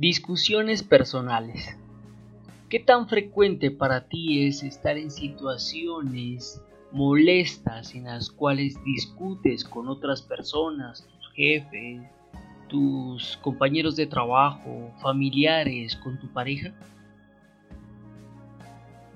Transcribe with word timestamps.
Discusiones 0.00 0.82
personales. 0.82 1.76
¿Qué 2.70 2.80
tan 2.80 3.06
frecuente 3.06 3.70
para 3.70 4.08
ti 4.08 4.46
es 4.46 4.62
estar 4.62 4.96
en 4.96 5.10
situaciones 5.10 6.62
molestas 6.90 7.94
en 7.94 8.04
las 8.04 8.30
cuales 8.30 8.82
discutes 8.82 9.62
con 9.62 9.88
otras 9.88 10.22
personas, 10.22 11.06
tus 11.06 11.32
jefes, 11.34 12.00
tus 12.66 13.36
compañeros 13.42 13.94
de 13.94 14.06
trabajo, 14.06 14.90
familiares, 15.02 15.94
con 15.96 16.18
tu 16.18 16.32
pareja? 16.32 16.72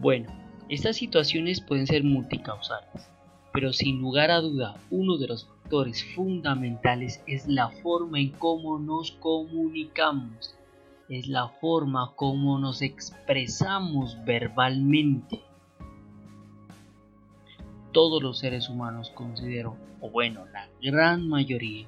Bueno, 0.00 0.30
estas 0.68 0.96
situaciones 0.96 1.60
pueden 1.60 1.88
ser 1.88 2.04
multicausales, 2.04 3.10
pero 3.52 3.72
sin 3.72 4.00
lugar 4.00 4.30
a 4.30 4.40
duda 4.40 4.76
uno 4.90 5.18
de 5.18 5.26
los 5.26 5.44
factores 5.44 6.04
fundamentales 6.14 7.20
es 7.26 7.48
la 7.48 7.68
forma 7.68 8.20
en 8.20 8.30
cómo 8.30 8.78
nos 8.78 9.10
comunicamos 9.10 10.54
es 11.08 11.26
la 11.26 11.48
forma 11.48 12.12
como 12.16 12.58
nos 12.58 12.82
expresamos 12.82 14.22
verbalmente. 14.24 15.40
Todos 17.92 18.22
los 18.22 18.38
seres 18.38 18.68
humanos 18.68 19.10
considero, 19.14 19.76
o 20.00 20.10
bueno, 20.10 20.44
la 20.52 20.68
gran 20.82 21.26
mayoría, 21.28 21.86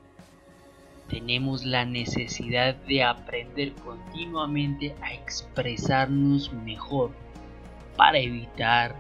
tenemos 1.09 1.65
la 1.65 1.85
necesidad 1.85 2.75
de 2.75 3.03
aprender 3.03 3.75
continuamente 3.75 4.95
a 5.03 5.13
expresarnos 5.13 6.53
mejor 6.53 7.11
para 7.97 8.19
evitar 8.19 8.95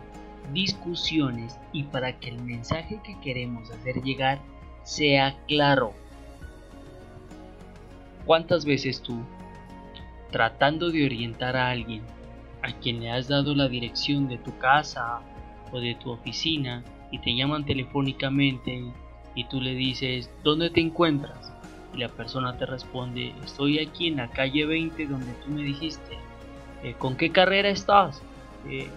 discusiones 0.52 1.59
y 1.73 1.84
para 1.84 2.19
que 2.19 2.28
el 2.28 2.42
mensaje 2.42 3.00
que 3.02 3.19
queremos 3.20 3.70
hacer 3.70 4.02
llegar 4.02 4.39
sea 4.83 5.39
claro. 5.47 5.95
¿Cuántas 8.27 8.64
veces 8.66 9.00
tú 9.00 9.25
tratando 10.30 10.91
de 10.91 11.05
orientar 11.05 11.57
a 11.57 11.70
alguien 11.70 12.03
a 12.62 12.73
quien 12.73 13.00
le 13.00 13.11
has 13.11 13.28
dado 13.28 13.55
la 13.55 13.69
dirección 13.69 14.28
de 14.28 14.39
tu 14.39 14.56
casa 14.59 15.20
o 15.72 15.81
de 15.81 15.95
tu 15.95 16.11
oficina 16.11 16.84
y 17.11 17.19
te 17.19 17.34
llaman 17.34 17.64
telefónicamente 17.64 18.84
y 19.34 19.45
tú 19.45 19.61
le 19.61 19.75
dices 19.75 20.31
¿dónde 20.42 20.70
te 20.70 20.81
encuentras? 20.81 21.53
y 21.95 21.98
la 21.98 22.09
persona 22.09 22.56
te 22.56 22.67
responde 22.67 23.33
estoy 23.45 23.78
aquí 23.78 24.09
en 24.09 24.17
la 24.17 24.31
calle 24.31 24.67
20 24.67 25.06
donde 25.06 25.33
tú 25.45 25.50
me 25.50 25.62
dijiste 25.62 26.19
eh, 26.83 26.94
¿con 26.98 27.17
qué 27.17 27.31
carrera 27.31 27.69
estás? 27.69 28.22
Eh, 28.69 28.89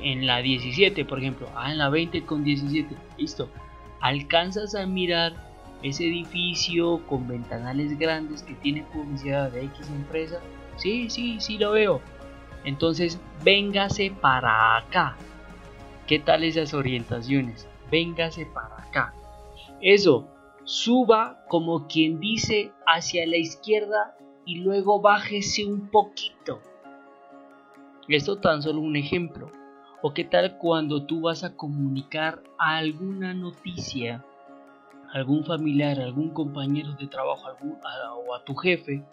en 0.00 0.26
la 0.26 0.38
17 0.38 1.04
por 1.04 1.18
ejemplo 1.18 1.48
ah 1.56 1.70
en 1.70 1.78
la 1.78 1.88
20 1.88 2.24
con 2.24 2.44
17 2.44 2.94
listo 3.18 3.48
alcanzas 4.00 4.74
a 4.74 4.86
mirar 4.86 5.47
ese 5.82 6.06
edificio 6.06 7.06
con 7.06 7.28
ventanales 7.28 7.98
grandes 7.98 8.42
que 8.42 8.54
tiene 8.54 8.84
publicidad 8.92 9.50
de 9.52 9.64
X 9.64 9.88
empresa. 9.90 10.40
Sí, 10.76 11.08
sí, 11.10 11.40
sí 11.40 11.58
lo 11.58 11.72
veo. 11.72 12.00
Entonces, 12.64 13.20
véngase 13.44 14.10
para 14.20 14.76
acá. 14.76 15.16
¿Qué 16.06 16.18
tal 16.18 16.44
esas 16.44 16.74
orientaciones? 16.74 17.68
Véngase 17.90 18.46
para 18.46 18.76
acá. 18.82 19.14
Eso, 19.80 20.28
suba 20.64 21.44
como 21.48 21.86
quien 21.86 22.18
dice 22.18 22.72
hacia 22.86 23.26
la 23.26 23.36
izquierda 23.36 24.16
y 24.44 24.56
luego 24.56 25.00
bájese 25.00 25.64
un 25.64 25.88
poquito. 25.88 26.60
Esto 28.08 28.38
tan 28.38 28.62
solo 28.62 28.80
un 28.80 28.96
ejemplo. 28.96 29.50
¿O 30.00 30.14
qué 30.14 30.24
tal 30.24 30.58
cuando 30.58 31.04
tú 31.04 31.22
vas 31.22 31.44
a 31.44 31.56
comunicar 31.56 32.42
alguna 32.58 33.34
noticia 33.34 34.24
algún 35.12 35.44
familiar, 35.44 36.00
algún 36.00 36.30
compañero 36.30 36.92
de 36.92 37.06
trabajo 37.06 37.48
o 38.26 38.34
a 38.34 38.44
tu 38.44 38.54
jefe 38.54 39.04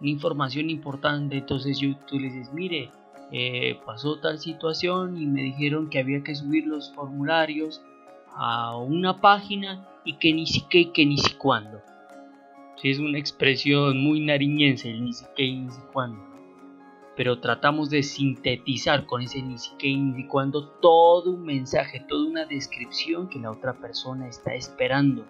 una 0.00 0.10
información 0.10 0.70
importante, 0.70 1.38
entonces 1.38 1.78
tú 2.06 2.18
le 2.18 2.28
dices, 2.28 2.52
mire, 2.52 2.90
eh, 3.32 3.78
pasó 3.84 4.20
tal 4.20 4.38
situación 4.38 5.20
y 5.20 5.26
me 5.26 5.42
dijeron 5.42 5.88
que 5.88 5.98
había 5.98 6.22
que 6.22 6.34
subir 6.34 6.66
los 6.66 6.92
formularios 6.92 7.82
a 8.34 8.76
una 8.76 9.20
página 9.20 9.88
y 10.04 10.14
que 10.18 10.32
ni 10.32 10.46
siquiera 10.46 10.92
que 10.92 11.06
ni 11.06 11.18
si 11.18 11.32
cuándo. 11.34 11.80
Si 12.76 12.90
es 12.90 12.98
una 12.98 13.18
expresión 13.18 13.98
muy 14.02 14.20
nariñense, 14.20 14.90
el 14.90 15.04
ni 15.04 15.12
siquiera 15.14 15.62
ni 15.62 15.70
si. 15.70 16.25
Pero 17.16 17.40
tratamos 17.40 17.88
de 17.88 18.02
sintetizar 18.02 19.06
con 19.06 19.22
ese 19.22 19.42
ni 19.42 20.26
cuándo 20.26 20.68
todo 20.68 21.30
un 21.30 21.44
mensaje, 21.44 22.04
toda 22.06 22.28
una 22.28 22.44
descripción 22.44 23.28
que 23.28 23.38
la 23.38 23.50
otra 23.50 23.72
persona 23.74 24.28
está 24.28 24.54
esperando. 24.54 25.24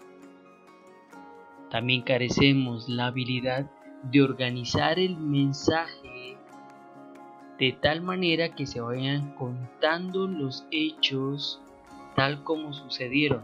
También 1.71 2.03
carecemos 2.03 2.89
la 2.89 3.07
habilidad 3.07 3.71
de 4.03 4.23
organizar 4.23 4.99
el 4.99 5.17
mensaje 5.17 6.37
de 7.59 7.73
tal 7.73 8.03
manera 8.03 8.55
que 8.55 8.67
se 8.67 8.81
vayan 8.81 9.33
contando 9.35 10.27
los 10.27 10.67
hechos 10.71 11.61
tal 12.15 12.43
como 12.43 12.73
sucedieron. 12.73 13.43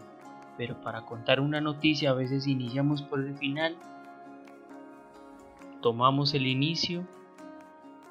Pero 0.56 0.80
para 0.82 1.02
contar 1.02 1.40
una 1.40 1.60
noticia 1.60 2.10
a 2.10 2.14
veces 2.14 2.46
iniciamos 2.46 3.02
por 3.02 3.20
el 3.20 3.36
final, 3.36 3.76
tomamos 5.80 6.34
el 6.34 6.46
inicio, 6.46 7.06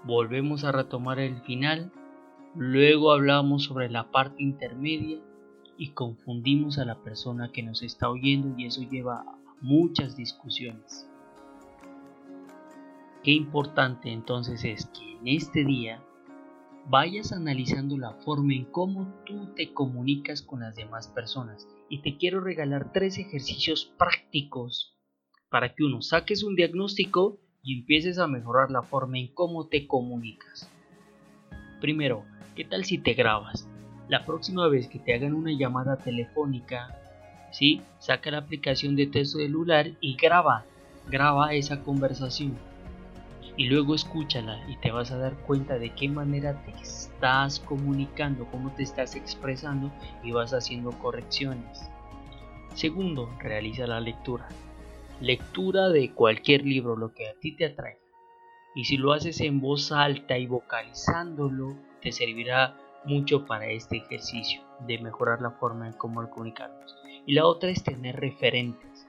volvemos 0.03 0.63
a 0.63 0.71
retomar 0.71 1.19
el 1.19 1.41
final, 1.41 1.91
luego 2.55 3.11
hablamos 3.11 3.63
sobre 3.63 3.89
la 3.89 4.11
parte 4.11 4.43
intermedia 4.43 5.19
y 5.77 5.89
confundimos 5.89 6.77
a 6.77 6.85
la 6.85 6.95
persona 6.95 7.51
que 7.51 7.63
nos 7.63 7.83
está 7.83 8.09
oyendo 8.09 8.53
y 8.57 8.65
eso 8.65 8.81
lleva 8.83 9.21
a 9.21 9.37
muchas 9.61 10.15
discusiones. 10.15 11.07
Qué 13.23 13.31
importante 13.31 14.11
entonces 14.11 14.63
es 14.63 14.87
que 14.87 15.13
en 15.13 15.27
este 15.27 15.63
día 15.63 16.03
vayas 16.87 17.31
analizando 17.31 17.97
la 17.97 18.13
forma 18.13 18.53
en 18.53 18.65
cómo 18.65 19.13
tú 19.25 19.53
te 19.55 19.73
comunicas 19.73 20.41
con 20.41 20.61
las 20.61 20.75
demás 20.75 21.07
personas. 21.07 21.67
Y 21.89 22.01
te 22.01 22.17
quiero 22.17 22.41
regalar 22.41 22.91
tres 22.91 23.17
ejercicios 23.19 23.93
prácticos 23.97 24.97
para 25.49 25.75
que 25.75 25.83
uno 25.83 26.01
saques 26.01 26.43
un 26.43 26.55
diagnóstico 26.55 27.39
y 27.63 27.79
empieces 27.79 28.17
a 28.17 28.27
mejorar 28.27 28.71
la 28.71 28.81
forma 28.81 29.19
en 29.19 29.27
cómo 29.27 29.67
te 29.67 29.87
comunicas. 29.87 30.69
Primero, 31.79 32.25
¿qué 32.55 32.65
tal 32.65 32.85
si 32.85 32.97
te 32.97 33.13
grabas? 33.13 33.67
La 34.07 34.25
próxima 34.25 34.67
vez 34.67 34.87
que 34.87 34.99
te 34.99 35.13
hagan 35.13 35.33
una 35.33 35.51
llamada 35.51 35.97
telefónica, 35.97 36.97
¿sí? 37.51 37.81
saca 37.99 38.31
la 38.31 38.39
aplicación 38.39 38.95
de 38.95 39.07
texto 39.07 39.39
celular 39.39 39.91
y 40.01 40.15
graba, 40.15 40.65
graba 41.09 41.53
esa 41.53 41.81
conversación 41.83 42.57
y 43.57 43.65
luego 43.65 43.95
escúchala 43.95 44.59
y 44.67 44.77
te 44.77 44.91
vas 44.91 45.11
a 45.11 45.17
dar 45.17 45.35
cuenta 45.35 45.77
de 45.77 45.91
qué 45.91 46.07
manera 46.07 46.63
te 46.65 46.71
estás 46.81 47.59
comunicando, 47.59 48.45
cómo 48.49 48.71
te 48.71 48.83
estás 48.83 49.15
expresando 49.15 49.91
y 50.23 50.31
vas 50.31 50.53
haciendo 50.53 50.91
correcciones. 50.91 51.89
Segundo, 52.73 53.29
realiza 53.39 53.85
la 53.85 53.99
lectura. 53.99 54.47
Lectura 55.21 55.89
de 55.89 56.15
cualquier 56.15 56.65
libro, 56.65 56.95
lo 56.95 57.13
que 57.13 57.29
a 57.29 57.35
ti 57.35 57.55
te 57.55 57.67
atrae. 57.67 57.99
Y 58.73 58.85
si 58.85 58.97
lo 58.97 59.13
haces 59.13 59.39
en 59.41 59.61
voz 59.61 59.91
alta 59.91 60.39
y 60.39 60.47
vocalizándolo, 60.47 61.77
te 62.01 62.11
servirá 62.11 62.75
mucho 63.05 63.45
para 63.45 63.67
este 63.67 63.97
ejercicio 63.97 64.61
de 64.87 64.97
mejorar 64.97 65.39
la 65.39 65.51
forma 65.51 65.85
en 65.85 65.93
cómo 65.93 66.27
comunicarnos. 66.27 66.97
Y 67.27 67.33
la 67.33 67.45
otra 67.45 67.69
es 67.69 67.83
tener 67.83 68.15
referentes 68.19 69.07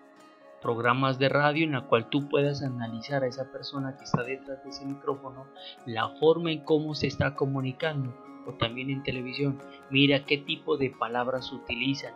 programas 0.61 1.19
de 1.19 1.31
radio 1.31 1.65
en 1.65 1.73
la 1.73 1.87
cual 1.87 2.11
tú 2.11 2.29
puedas 2.29 2.63
analizar 2.63 3.25
a 3.25 3.27
esa 3.27 3.51
persona 3.51 3.97
que 3.97 4.05
está 4.05 4.23
detrás 4.23 4.63
de 4.63 4.69
ese 4.69 4.85
micrófono, 4.85 5.47
la 5.87 6.11
forma 6.21 6.53
en 6.53 6.61
cómo 6.61 6.95
se 6.95 7.07
está 7.07 7.35
comunicando, 7.35 8.15
o 8.47 8.53
también 8.53 8.91
en 8.91 9.03
televisión, 9.03 9.59
mira 9.91 10.25
qué 10.25 10.37
tipo 10.37 10.77
de 10.77 10.91
palabras 10.91 11.51
utilizan, 11.53 12.15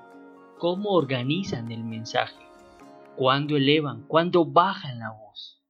cómo 0.59 0.91
organizan 0.91 1.73
el 1.73 1.83
mensaje, 1.83 2.46
cuándo 3.16 3.56
elevan, 3.56 4.06
cuándo 4.06 4.44
bajan 4.44 4.99
la 4.99 5.10
voz. 5.10 5.62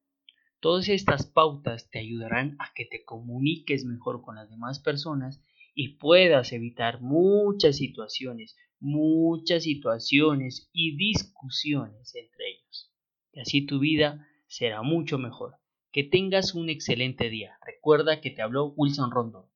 Todas 0.61 0.89
estas 0.89 1.27
pautas 1.27 1.89
te 1.91 1.99
ayudarán 1.99 2.57
a 2.59 2.73
que 2.75 2.85
te 2.85 3.05
comuniques 3.05 3.85
mejor 3.85 4.23
con 4.23 4.35
las 4.35 4.51
demás 4.51 4.81
personas 4.81 5.41
y 5.75 5.97
puedas 5.99 6.53
evitar 6.53 7.01
muchas 7.01 7.77
situaciones, 7.77 8.57
muchas 8.81 9.63
situaciones 9.63 10.71
y 10.73 10.97
discusiones 10.97 12.15
entre 12.15 12.49
ellos. 12.51 12.93
Y 13.33 13.41
así 13.41 13.65
tu 13.65 13.79
vida 13.79 14.27
será 14.49 14.83
mucho 14.83 15.19
mejor. 15.19 15.57
Que 15.93 16.03
tengas 16.03 16.55
un 16.55 16.69
excelente 16.69 17.31
día. 17.31 17.59
Recuerda 17.65 18.21
que 18.21 18.31
te 18.31 18.43
habló 18.43 18.75
Wilson 18.77 19.11
Rondón. 19.11 19.47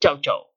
Chao, 0.00 0.20
chao. 0.20 0.50